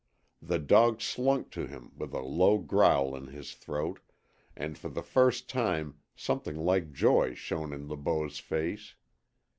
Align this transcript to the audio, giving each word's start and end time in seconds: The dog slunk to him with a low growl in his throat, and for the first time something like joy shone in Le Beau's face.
The 0.41 0.57
dog 0.57 0.99
slunk 0.99 1.51
to 1.51 1.67
him 1.67 1.91
with 1.95 2.11
a 2.15 2.21
low 2.23 2.57
growl 2.57 3.15
in 3.15 3.27
his 3.27 3.53
throat, 3.53 3.99
and 4.55 4.75
for 4.75 4.89
the 4.89 5.03
first 5.03 5.47
time 5.47 5.99
something 6.15 6.55
like 6.55 6.91
joy 6.91 7.35
shone 7.35 7.71
in 7.71 7.87
Le 7.87 7.97
Beau's 7.97 8.39
face. 8.39 8.95